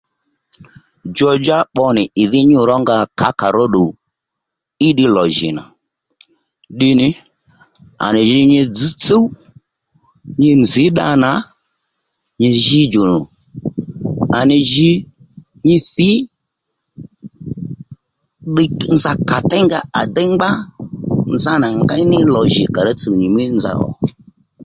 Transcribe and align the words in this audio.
Djow-djá 1.09 1.57
pbo 1.71 1.85
nì 1.95 2.03
ìdhí 2.23 2.39
nyû 2.49 2.59
rónga 2.69 2.95
kǎkà 3.19 3.47
róddù 3.55 3.83
í 4.87 4.89
lò 5.15 5.23
jì 5.35 5.49
nà 5.57 5.63
ddì 6.73 6.89
nì 6.99 7.07
à 8.05 8.07
ji 8.29 8.39
nyi 8.51 8.59
dzž 8.75 8.91
tsúw 9.01 9.23
nyi 10.39 10.51
nzǐy 10.61 10.89
dda 10.91 11.07
nà 11.23 11.31
nyi 12.39 12.49
jí 12.63 12.79
djònò 12.87 13.17
à 14.37 14.39
nì 14.49 14.57
jǐ 14.71 14.91
nyi 15.67 15.77
thǐ 15.93 16.09
ddiy 18.49 18.71
nza 18.95 19.11
kàtéy 19.29 19.63
nga 19.67 19.79
à 19.99 20.01
déy 20.15 20.29
ngba 20.35 20.49
nzánà 21.33 21.67
ngéy 21.81 22.03
ní 22.11 22.17
lò 22.33 22.41
jì 22.53 22.63
kà 22.73 22.81
rà 22.87 22.93
tsùw 22.99 23.15
nyìmí 23.21 23.43
nza 23.57 23.71
ò 23.87 23.89